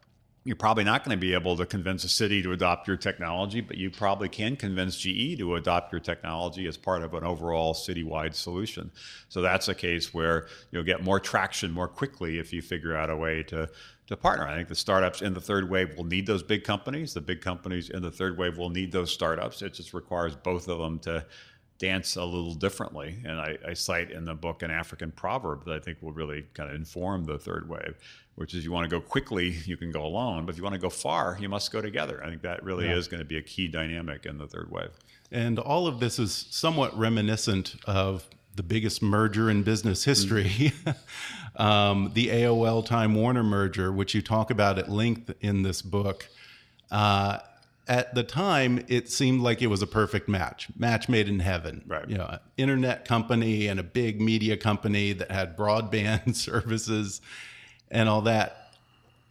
[0.44, 3.62] you're probably not going to be able to convince a city to adopt your technology,
[3.62, 7.72] but you probably can convince GE to adopt your technology as part of an overall
[7.72, 8.90] citywide solution.
[9.30, 13.08] So that's a case where you'll get more traction more quickly if you figure out
[13.08, 13.70] a way to
[14.06, 14.46] to partner.
[14.46, 17.14] I think the startups in the third wave will need those big companies.
[17.14, 19.62] The big companies in the third wave will need those startups.
[19.62, 21.24] It just requires both of them to
[21.84, 23.16] dance a little differently.
[23.24, 26.46] And I, I cite in the book an African proverb that I think will really
[26.54, 27.94] kind of inform the third wave,
[28.36, 30.74] which is you want to go quickly, you can go alone, but if you want
[30.74, 32.22] to go far, you must go together.
[32.24, 32.96] I think that really Yeah.
[32.96, 34.90] is going to be a key dynamic in the third wave.
[35.30, 40.72] And all of this is somewhat reminiscent of the biggest merger in business history,
[41.56, 46.28] um, the AOL Time Warner merger, which you talk about at length in this book.
[46.90, 47.38] Uh,
[47.86, 51.84] at the time, it seemed like it was a perfect match, match made in heaven.
[51.86, 52.08] Right.
[52.08, 57.20] You know, internet company and a big media company that had broadband services
[57.90, 58.74] and all that.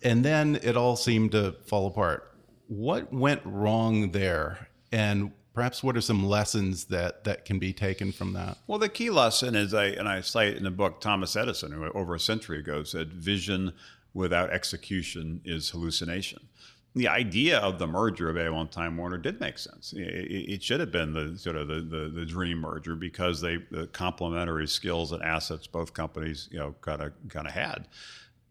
[0.03, 2.31] And then it all seemed to fall apart.
[2.67, 4.67] What went wrong there?
[4.91, 8.57] And perhaps what are some lessons that, that can be taken from that?
[8.67, 11.85] Well, the key lesson is, I, and I cite in the book Thomas Edison, who
[11.91, 13.73] over a century ago said, vision
[14.13, 16.47] without execution is hallucination.
[16.95, 19.93] The idea of the merger of AOL and Time Warner did make sense.
[19.93, 23.57] It, it- should have been the sort of the, the, the dream merger because they
[23.71, 27.87] the complementary skills and assets both companies you know kind of kind of had.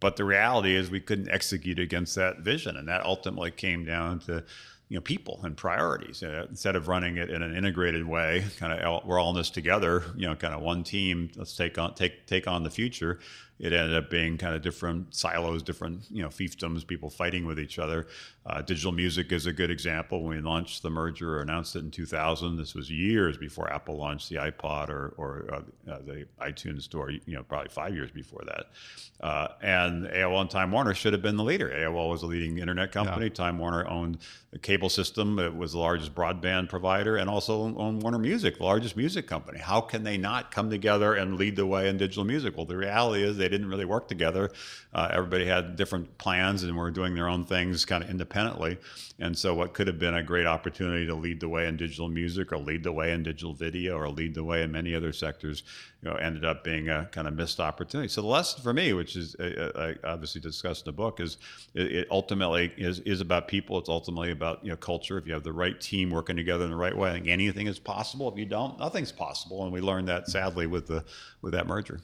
[0.00, 4.18] But the reality is we couldn't execute against that vision, and that ultimately came down
[4.20, 4.42] to
[4.88, 6.22] you know people and priorities.
[6.22, 10.02] Instead of running it in an integrated way, kind of we're all in this together,
[10.16, 11.30] you know, kind of one team.
[11.36, 13.20] Let's take on take take on the future.
[13.62, 17.60] It ended up being kind of different silos, different you know fiefdoms, people fighting with
[17.60, 18.08] each other.
[18.44, 20.24] Uh, digital music is a good example.
[20.24, 23.96] When we launched the merger or announced it in 2000, this was years before Apple
[23.96, 27.12] launched the iPod or, or uh, uh, the iTunes Store.
[27.12, 28.66] You know, probably five years before that.
[29.24, 31.68] Uh, and AOL and Time Warner should have been the leader.
[31.68, 33.30] AOL was a leading internet company.
[33.30, 34.18] Time Warner owned
[34.50, 35.38] the cable system.
[35.38, 39.60] It was the largest broadband provider, and also owned Warner Music, the largest music company.
[39.60, 42.56] How can they not come together and lead the way in digital music?
[42.56, 44.50] Well, the reality is they didn't really work together.
[44.92, 48.78] Uh, everybody had different plans and were doing their own things kind of independently.
[49.18, 52.08] And so, what could have been a great opportunity to lead the way in digital
[52.08, 55.12] music, or lead the way in digital video, or lead the way in many other
[55.12, 55.62] sectors,
[56.02, 58.08] you know, ended up being a kind of missed opportunity.
[58.08, 61.36] So, the lesson for me, which is uh, I obviously discussed in the book, is
[61.74, 63.78] it, it ultimately is is about people.
[63.78, 65.18] It's ultimately about you know culture.
[65.18, 67.68] If you have the right team working together in the right way, I think anything
[67.68, 68.30] is possible.
[68.32, 69.62] If you don't, nothing's possible.
[69.62, 71.04] And we learned that sadly with the
[71.42, 72.00] with that merger.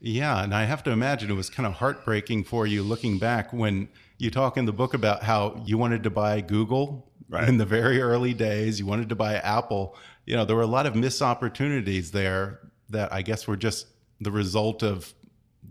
[0.00, 3.52] Yeah, and I have to imagine it was kind of heartbreaking for you looking back
[3.52, 7.48] when you talk in the book about how you wanted to buy Google Right.
[7.48, 9.96] in the very early days, you wanted to buy Apple.
[10.26, 13.86] You know, there were a lot of missed opportunities there that I guess were just
[14.20, 15.14] the result of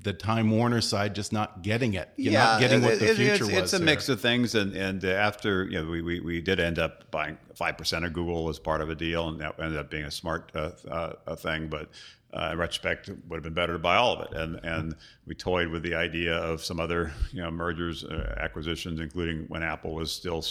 [0.03, 2.09] the Time Warner side just not getting it.
[2.15, 3.51] You're not getting what the it- future it's, was.
[3.53, 3.85] It's a there.
[3.85, 7.37] mix of things, and and after you know, we, we, we did end up buying
[7.53, 10.09] five percent of Google as part of a deal, and that ended up being a
[10.11, 11.67] smart uh, uh, a thing.
[11.67, 11.89] But
[12.33, 14.37] uh, in retrospect, it would have been better to buy all of it.
[14.37, 18.99] And and we toyed with the idea of some other you know mergers, uh, acquisitions,
[18.99, 20.41] including when Apple was still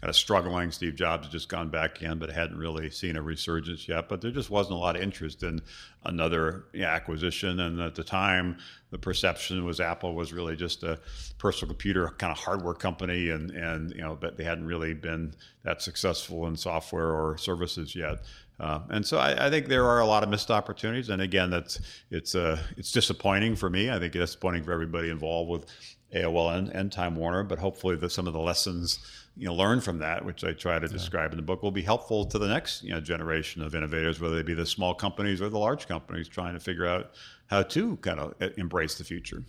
[0.00, 0.70] kind of struggling.
[0.72, 4.08] Steve Jobs had just gone back in, but hadn't really seen a resurgence yet.
[4.08, 5.60] But there just wasn't a lot of interest in
[6.04, 7.60] another you know, acquisition.
[7.60, 8.58] And at the time,
[8.90, 10.98] the perception was Apple was really just a
[11.38, 15.34] personal computer kind of hardware company, and and you know, but they hadn't really been
[15.62, 18.24] that successful in software or services yet.
[18.60, 21.10] Uh, and so I, I think there are a lot of missed opportunities.
[21.10, 23.90] And again, that's it's uh, it's disappointing for me.
[23.90, 25.66] I think it's disappointing for everybody involved with
[26.14, 27.44] AOL and, and Time Warner.
[27.44, 28.98] But hopefully, the, some of the lessons
[29.36, 31.82] you know learned from that, which I try to describe in the book, will be
[31.82, 35.40] helpful to the next you know generation of innovators, whether they be the small companies
[35.40, 37.12] or the large companies, trying to figure out
[37.46, 39.44] how to kind of embrace the future.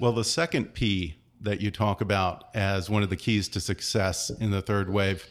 [0.00, 4.30] Well, the second P that you talk about as one of the keys to success
[4.30, 5.28] in the third wave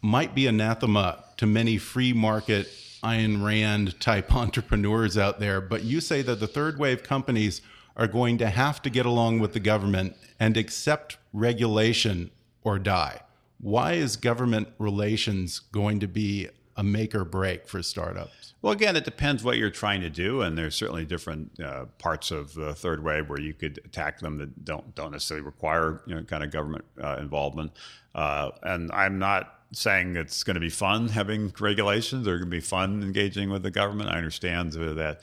[0.00, 2.68] might be anathema to many free market
[3.02, 7.62] Ayn Rand type entrepreneurs out there, but you say that the third wave companies
[7.96, 12.30] are going to have to get along with the government and accept regulation
[12.62, 13.20] or die.
[13.60, 18.54] Why is government relations going to be a make or break for startups?
[18.62, 22.30] Well, again, it depends what you're trying to do, and there's certainly different uh, parts
[22.30, 26.14] of the third wave where you could attack them that don't don't necessarily require you
[26.14, 27.72] know kind of government uh, involvement.
[28.14, 32.56] Uh, and I'm not saying it's going to be fun having regulations or going to
[32.56, 34.10] be fun engaging with the government.
[34.10, 35.22] I understand that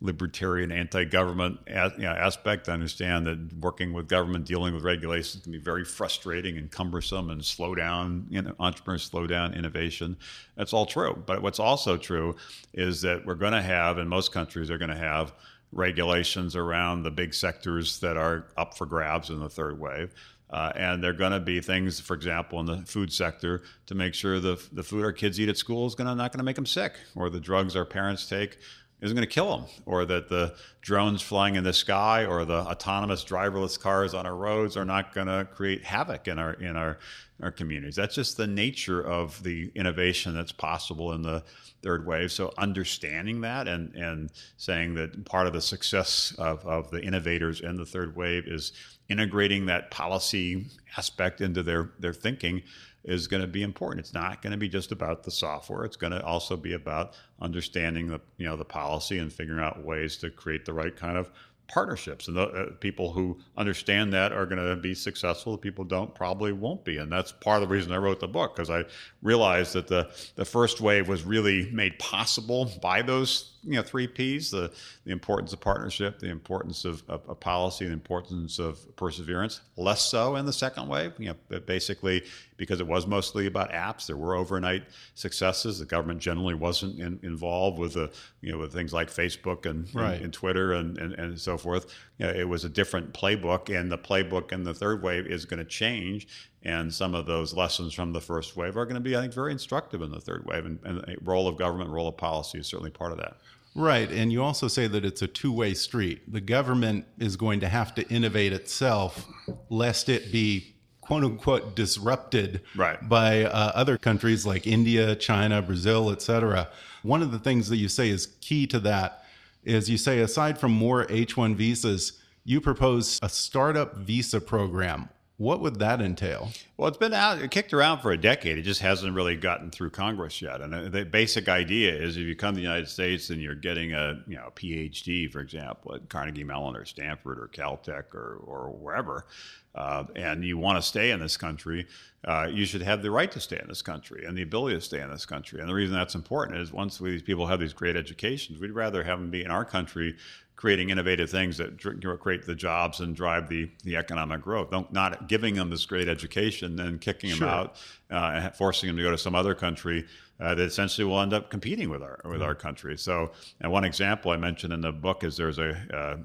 [0.00, 2.68] libertarian anti-government aspect.
[2.68, 7.30] I understand that working with government, dealing with regulations can be very frustrating and cumbersome
[7.30, 10.16] and slow down you know, entrepreneurs, slow down innovation.
[10.56, 11.20] That's all true.
[11.26, 12.36] But what's also true
[12.72, 15.32] is that we're going to have, in most countries, they're going to have
[15.72, 20.14] regulations around the big sectors that are up for grabs in the third wave.
[20.50, 23.94] Uh, and there are going to be things, for example, in the food sector, to
[23.94, 26.42] make sure the the food our kids eat at school is to not going to
[26.44, 28.58] make them sick, or the drugs our parents take
[29.00, 32.58] isn't going to kill them, or that the drones flying in the sky or the
[32.58, 36.76] autonomous driverless cars on our roads are not going to create havoc in our in
[36.76, 36.98] our
[37.40, 37.94] our communities.
[37.94, 41.44] That's just the nature of the innovation that's possible in the
[41.82, 42.32] third wave.
[42.32, 47.60] So understanding that and and saying that part of the success of, of the innovators
[47.60, 48.72] in the third wave is
[49.08, 50.66] integrating that policy
[50.96, 52.62] aspect into their their thinking
[53.04, 54.00] is going to be important.
[54.00, 55.84] It's not going to be just about the software.
[55.84, 59.84] It's going to also be about understanding the you know the policy and figuring out
[59.84, 61.30] ways to create the right kind of
[61.68, 62.28] partnerships.
[62.28, 65.52] And the uh, people who understand that are going to be successful.
[65.52, 66.96] The people don't probably won't be.
[66.96, 68.84] And that's part of the reason I wrote the book because I
[69.22, 74.06] realized that the the first wave was really made possible by those you know three
[74.06, 74.72] P's: the
[75.04, 79.60] the importance of partnership, the importance of, of, of policy, the importance of perseverance.
[79.76, 81.12] Less so in the second wave.
[81.18, 82.22] You know, basically
[82.58, 84.06] because it was mostly about apps.
[84.06, 84.82] There were overnight
[85.14, 85.78] successes.
[85.78, 88.10] The government generally wasn't in, involved with the
[88.42, 90.14] you know with things like Facebook and right.
[90.14, 91.94] and, and, Twitter and, and, and so forth.
[92.18, 95.46] You know, it was a different playbook, and the playbook in the third wave is
[95.46, 96.28] going to change.
[96.68, 99.32] And some of those lessons from the first wave are going to be, I think,
[99.32, 100.66] very instructive in the third wave.
[100.66, 103.38] And, and the role of government, role of policy is certainly part of that.
[103.74, 104.10] Right.
[104.10, 106.30] And you also say that it's a two way street.
[106.30, 109.26] The government is going to have to innovate itself
[109.70, 113.08] lest it be quote unquote disrupted right.
[113.08, 116.68] by uh, other countries like India, China, Brazil, etc.
[117.02, 119.24] One of the things that you say is key to that
[119.64, 125.60] is you say aside from more H1 visas, you propose a startup visa program what
[125.60, 126.50] would that entail?
[126.78, 128.56] Well, it's been out, it kicked around for a decade.
[128.56, 130.60] It just hasn't really gotten through Congress yet.
[130.60, 133.56] And uh, the basic idea is if you come to the United States and you're
[133.56, 138.36] getting a you know PhD, for example, at Carnegie Mellon or Stanford or Caltech or,
[138.44, 139.26] or wherever,
[139.74, 141.84] uh, and you want to stay in this country,
[142.24, 144.80] uh, you should have the right to stay in this country and the ability to
[144.80, 145.58] stay in this country.
[145.58, 149.02] And the reason that's important is once these people have these great educations, we'd rather
[149.02, 150.14] have them be in our country
[150.58, 151.80] creating innovative things that
[152.20, 154.74] create the jobs and drive the, the economic growth.
[154.90, 157.46] Not giving them this great education, then kicking sure.
[157.46, 157.76] them out,
[158.10, 160.06] uh, forcing them to go to some other country
[160.40, 162.96] uh, that essentially will end up competing with our with our country.
[162.96, 165.70] So, and one example I mentioned in the book is there's a,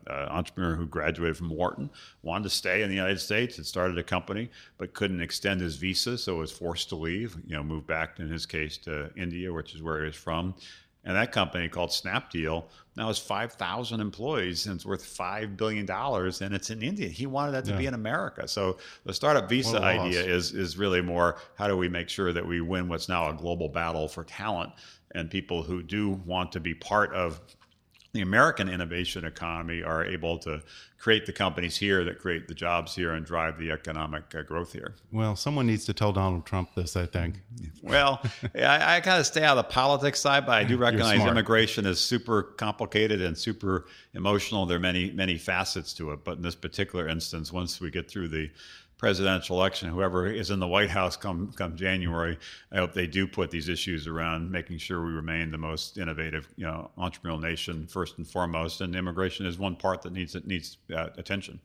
[0.07, 1.89] uh, entrepreneur who graduated from Wharton,
[2.21, 5.77] wanted to stay in the United States, had started a company, but couldn't extend his
[5.77, 7.35] visa, so was forced to leave.
[7.47, 10.53] You know, moved back in his case to India, which is where he was from,
[11.05, 16.53] and that company called Snapdeal now has 5,000 employees and it's worth $5 billion and
[16.53, 17.07] it's in India.
[17.07, 17.77] He wanted that to yeah.
[17.77, 18.47] be in America.
[18.47, 22.45] So the startup visa idea is, is really more how do we make sure that
[22.45, 24.71] we win what's now a global battle for talent
[25.15, 27.41] and people who do want to be part of
[28.13, 30.61] the American innovation economy are able to
[30.99, 34.71] create the companies here that create the jobs here and drive the economic uh, growth
[34.71, 34.93] here.
[35.11, 37.41] Well, someone needs to tell Donald Trump this, I think.
[37.81, 38.21] well,
[38.55, 41.87] I, I kind of stay out of the politics side, but I do recognize immigration
[41.87, 44.67] is super complicated and super emotional.
[44.67, 46.23] There are many, many facets to it.
[46.23, 48.49] But in this particular instance, once we get through the
[49.03, 52.39] presidential election, whoever is in the White House come come January,
[52.71, 56.47] I hope they do put these issues around making sure we remain the most innovative,
[56.55, 58.79] you know, entrepreneurial nation first and foremost.
[58.79, 61.59] And immigration is one part that needs that needs uh, attention.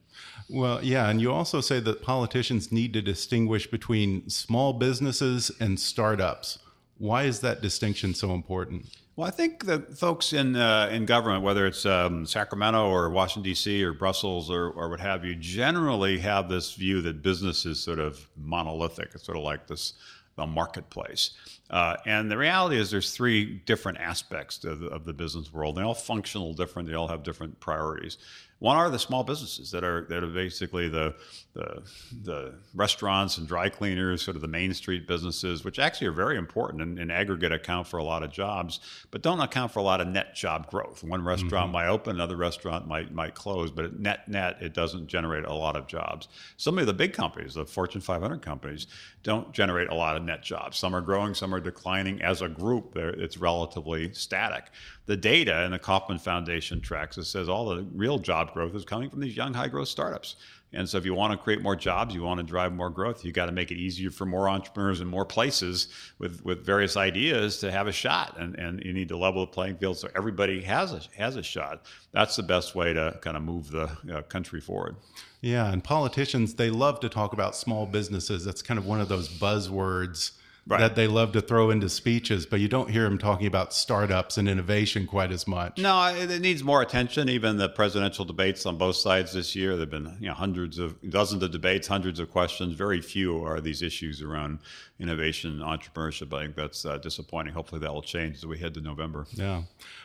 [0.50, 5.78] Well, yeah, and you also say that politicians need to distinguish between small businesses and
[5.78, 6.58] startups.
[6.96, 8.86] Why is that distinction so important?
[9.18, 13.42] Well, I think that folks in uh, in government, whether it's um, Sacramento or Washington
[13.42, 13.82] D.C.
[13.82, 17.98] or Brussels or, or what have you, generally have this view that business is sort
[17.98, 19.08] of monolithic.
[19.14, 19.94] It's sort of like this
[20.36, 21.32] the marketplace.
[21.68, 25.74] Uh, and the reality is, there's three different aspects of the, of the business world.
[25.74, 26.88] They all function a different.
[26.88, 28.18] They all have different priorities.
[28.60, 31.14] One are the small businesses that are that are basically the,
[31.52, 31.82] the
[32.22, 36.36] the, restaurants and dry cleaners, sort of the main street businesses, which actually are very
[36.36, 38.80] important and in aggregate account for a lot of jobs,
[39.12, 41.04] but don't account for a lot of net job growth.
[41.04, 41.72] One restaurant mm-hmm.
[41.72, 45.76] might open, another restaurant might might close, but net net it doesn't generate a lot
[45.76, 46.26] of jobs.
[46.56, 48.88] Some of the big companies, the Fortune 500 companies,
[49.22, 50.78] don't generate a lot of net jobs.
[50.78, 52.20] Some are growing, some are declining.
[52.22, 54.64] As a group, it's relatively static
[55.08, 58.84] the data and the Kauffman Foundation tracks it says all the real job growth is
[58.84, 60.36] coming from these young high growth startups.
[60.72, 63.24] And so if you want to create more jobs, you want to drive more growth,
[63.24, 65.88] you got to make it easier for more entrepreneurs in more places
[66.18, 68.36] with, with various ideas to have a shot.
[68.38, 71.42] And, and you need to level the playing field so everybody has a, has a
[71.42, 71.86] shot.
[72.12, 74.96] That's the best way to kind of move the uh, country forward.
[75.40, 78.44] Yeah, and politicians, they love to talk about small businesses.
[78.44, 80.32] That's kind of one of those buzzwords
[80.68, 80.80] right.
[80.80, 84.36] that they love to throw into speeches, but you don't hear them talking about startups
[84.36, 85.78] and innovation quite as much.
[85.78, 87.28] No, it needs more attention.
[87.28, 90.96] Even the presidential debates on both sides this year, there've been you know hundreds of
[91.10, 92.74] dozens of debates, hundreds of questions.
[92.74, 94.58] Very few are these issues around
[95.00, 96.32] innovation, and entrepreneurship.
[96.32, 97.54] I think that's uh, disappointing.
[97.54, 99.26] Hopefully, that will change as we head to November.
[99.32, 99.62] Yeah.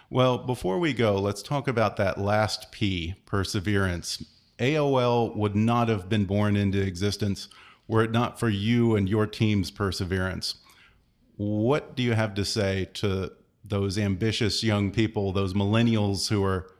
[0.09, 4.23] Well, before we go, let's talk about that last P, perseverance.
[4.59, 7.49] AOL would not have been born into existence
[7.93, 10.55] were it not for you and your team's perseverance.
[11.37, 13.31] What do you have to say to
[13.63, 16.71] those ambitious young people, those millennials who are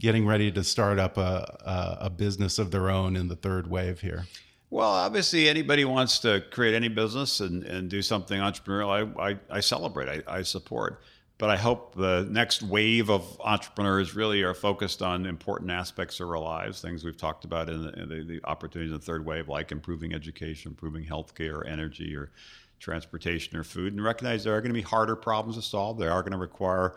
[0.00, 4.00] getting ready to start up a, a, business of their own in the third wave
[4.00, 4.24] here?
[4.70, 9.14] Well, obviously, anybody wants to create any business and, and do something entrepreneurial.
[9.18, 11.02] I, I, I celebrate, I, I support.
[11.42, 16.30] But I hope the next wave of entrepreneurs really are focused on important aspects of
[16.30, 19.26] our lives, things we've talked about in the, in the, the opportunities in the third
[19.26, 22.30] wave, like improving education, improving healthcare, or energy, or
[22.78, 25.98] transportation or food, and recognize there are going to be harder problems to solve.
[25.98, 26.94] They are going to require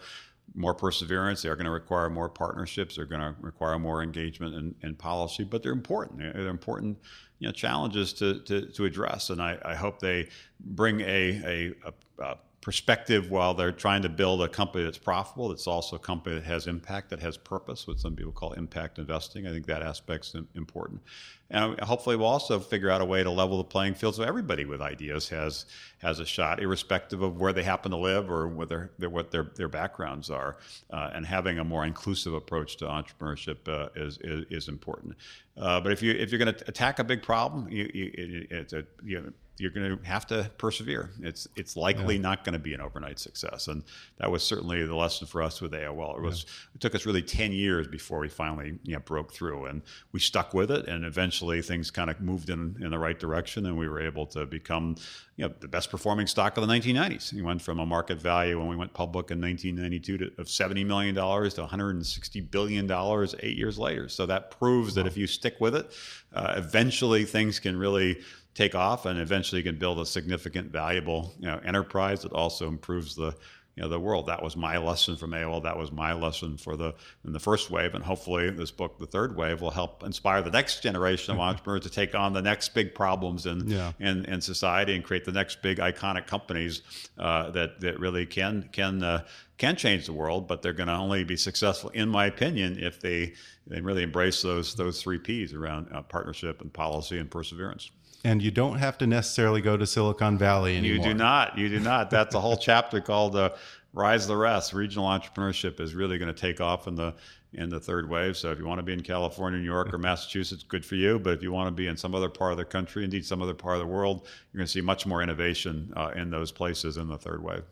[0.54, 1.42] more perseverance.
[1.42, 2.98] They are going to require more partnerships.
[2.98, 6.20] They're going to require more engagement in, in policy, but they're important.
[6.20, 7.00] They're important
[7.40, 9.32] you know, challenges to, to, to address.
[9.32, 10.28] And I, I hope they
[10.60, 15.50] bring a, a, a perspective while they're trying to build a company that's profitable.
[15.50, 18.98] That's also a company that has impact, that has purpose, what some people call impact
[18.98, 19.46] investing.
[19.46, 21.04] I think that aspect's important.
[21.52, 24.66] And hopefully, we'll also figure out a way to level the playing field so everybody
[24.66, 25.68] with ideas has
[26.00, 29.68] has a shot, irrespective of where they happen to live or whether what their their
[29.68, 30.58] backgrounds are.
[30.90, 35.16] Uh, and having a more inclusive approach to entrepreneurship uh, is, is, is important.
[35.56, 38.48] Uh, but if you if you're going to attack a big problem, you, you, it,
[38.50, 41.12] it's a you know, you're going to have to persevere.
[41.22, 42.22] It's it's likely yeah.
[42.22, 43.84] not going to be an overnight success, and
[44.18, 46.18] that was certainly the lesson for us with AOL.
[46.18, 46.76] It was yeah.
[46.76, 49.82] it took us really ten years before we finally you know, broke through, and
[50.12, 53.66] we stuck with it, and eventually things kind of moved in in the right direction,
[53.66, 54.96] and we were able to become
[55.38, 57.34] you know the best performing stock of the 1990s.
[57.34, 60.84] We went from a market value when we went public in 1992 to, of 70
[60.84, 64.10] million dollars to 160 billion dollars eight years later.
[64.10, 65.04] So that proves wow.
[65.04, 65.92] that if you stick with it,
[66.34, 68.22] uh, eventually things can really
[68.56, 72.68] take off, and eventually you can build a significant, valuable you know, enterprise that also
[72.68, 73.36] improves the
[73.76, 74.28] you know the world.
[74.28, 75.64] That was my lesson from AOL.
[75.64, 76.96] That was my lesson for the
[77.26, 80.52] in the first wave, and hopefully this book, the third wave, will help inspire the
[80.52, 83.92] next generation of entrepreneurs to take on the next big problems in yeah.
[84.00, 86.82] in, in society and create the next big iconic companies
[87.18, 89.26] uh, that that really can can uh,
[89.58, 90.48] can change the world.
[90.48, 93.34] But they're going to only be successful, in my opinion, if they
[93.68, 97.92] they really embrace those those three P's around uh, partnership and policy and perseverance
[98.26, 100.98] and you don't have to necessarily go to Silicon Valley anymore.
[100.98, 101.58] You do not.
[101.58, 102.10] You do not.
[102.10, 103.52] That's a whole chapter called uh,
[103.94, 107.14] "Rise the Rest." Regional entrepreneurship is really going to take off in the
[107.54, 108.36] in the third wave.
[108.36, 111.20] So if you want to be in California, New York, or Massachusetts, good for you.
[111.20, 113.42] But if you want to be in some other part of the country, indeed some
[113.42, 116.52] other part of the world, you're going to see much more innovation uh, in those
[116.52, 117.64] places in the third wave.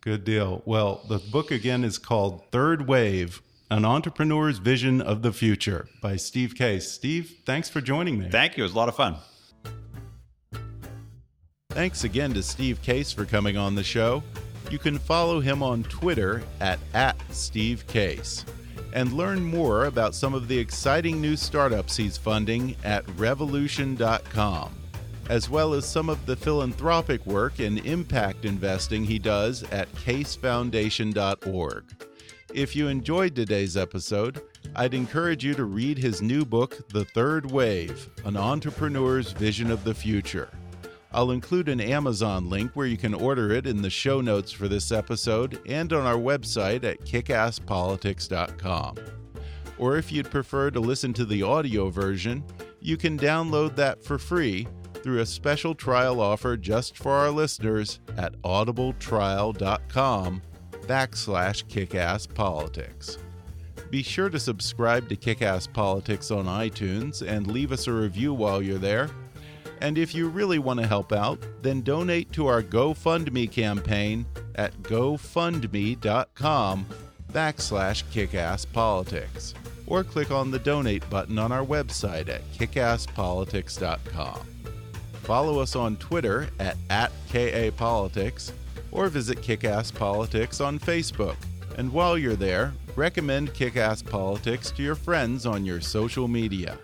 [0.00, 0.62] Good deal.
[0.64, 6.14] Well, the book again is called Third Wave an Entrepreneur's Vision of the Future by
[6.14, 6.88] Steve Case.
[6.88, 8.28] Steve, thanks for joining me.
[8.30, 8.62] Thank you.
[8.62, 9.16] It was a lot of fun.
[11.76, 14.22] Thanks again to Steve Case for coming on the show.
[14.70, 18.46] You can follow him on Twitter at, at Steve Case
[18.94, 24.74] and learn more about some of the exciting new startups he's funding at revolution.com,
[25.28, 31.84] as well as some of the philanthropic work and impact investing he does at casefoundation.org.
[32.54, 34.40] If you enjoyed today's episode,
[34.74, 39.84] I'd encourage you to read his new book, The Third Wave An Entrepreneur's Vision of
[39.84, 40.48] the Future.
[41.16, 44.68] I'll include an Amazon link where you can order it in the show notes for
[44.68, 48.96] this episode and on our website at kickasspolitics.com.
[49.78, 52.44] Or if you'd prefer to listen to the audio version,
[52.82, 54.68] you can download that for free
[55.02, 60.42] through a special trial offer just for our listeners at audibletrial.com
[60.82, 63.16] backslash kickasspolitics.
[63.88, 68.60] Be sure to subscribe to Kickass Politics on iTunes and leave us a review while
[68.60, 69.08] you're there.
[69.80, 74.76] And if you really want to help out, then donate to our GoFundMe campaign at
[74.82, 76.86] gofundme.com
[77.32, 79.54] backslash kickasspolitics
[79.86, 84.40] or click on the donate button on our website at kickasspolitics.com.
[85.22, 88.52] Follow us on Twitter at, at KAPolitics
[88.92, 91.36] or visit Kickass Politics on Facebook.
[91.76, 96.78] And while you're there, recommend Kickass Politics to your friends on your social media.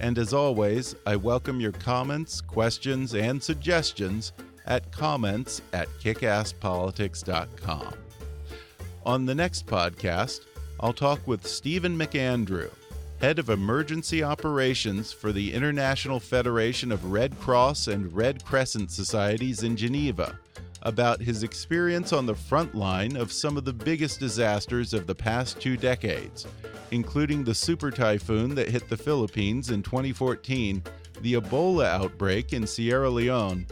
[0.00, 4.32] And as always, I welcome your comments, questions, and suggestions
[4.66, 7.94] at comments at kickasspolitics.com.
[9.06, 10.40] On the next podcast,
[10.80, 12.70] I'll talk with Stephen McAndrew,
[13.20, 19.62] head of emergency operations for the International Federation of Red Cross and Red Crescent Societies
[19.62, 20.38] in Geneva,
[20.82, 25.14] about his experience on the front line of some of the biggest disasters of the
[25.14, 26.46] past two decades,
[26.94, 30.80] including the super typhoon that hit the Philippines in 2014,
[31.22, 33.66] the Ebola outbreak in Sierra Leone,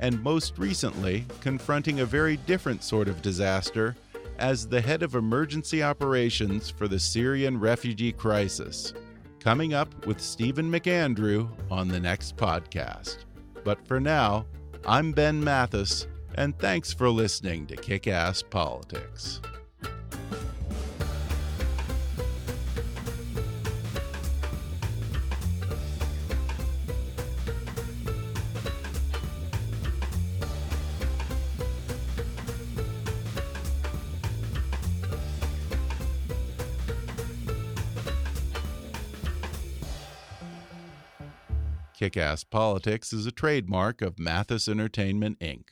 [0.00, 3.96] and most recently, confronting a very different sort of disaster
[4.38, 8.92] as the head of emergency operations for the Syrian refugee crisis.
[9.40, 13.24] Coming up with Stephen McAndrew on the next podcast.
[13.64, 14.44] But for now,
[14.86, 19.40] I'm Ben Mathis, and thanks for listening to Kick Ass Politics.
[41.98, 45.70] Kick Ass Politics is a trademark of Mathis Entertainment, Inc.